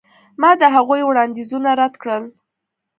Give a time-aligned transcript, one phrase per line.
[0.41, 2.23] ما د هغوی وړاندیزونه رد کړل.